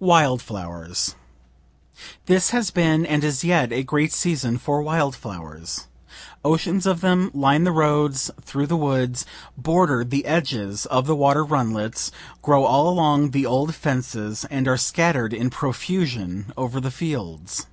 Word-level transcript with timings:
WILD 0.00 0.42
FLOWERS 0.42 1.14
This 2.26 2.50
has 2.50 2.72
been 2.72 3.06
and 3.06 3.22
is 3.22 3.44
yet 3.44 3.72
a 3.72 3.84
great 3.84 4.12
season 4.12 4.58
for 4.58 4.82
wild 4.82 5.14
flowers; 5.14 5.86
oceans 6.44 6.84
of 6.84 7.00
them 7.00 7.30
line 7.32 7.62
the 7.62 7.70
roads 7.70 8.28
through 8.42 8.66
the 8.66 8.76
woods, 8.76 9.24
border 9.56 10.02
the 10.02 10.26
edges 10.26 10.84
of 10.86 11.06
the 11.06 11.14
water 11.14 11.44
runlets, 11.44 12.10
grow 12.42 12.64
all 12.64 12.88
along 12.88 13.30
the 13.30 13.46
old 13.46 13.72
fences, 13.72 14.44
and 14.50 14.66
are 14.66 14.76
scatter'd 14.76 15.32
in 15.32 15.48
profusion 15.48 16.52
over 16.56 16.80
the 16.80 16.90
fields. 16.90 17.68